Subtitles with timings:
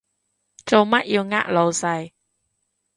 [0.65, 2.11] 做乜要呃老細？